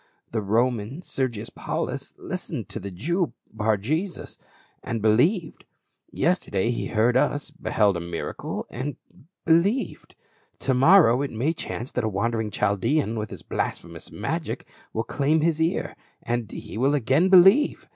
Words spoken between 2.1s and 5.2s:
listened to the Jew, Bar Jesus, and be